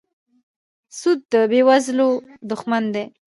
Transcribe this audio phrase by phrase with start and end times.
[0.99, 2.09] سود د بېوزلو
[2.49, 3.05] دښمن دی.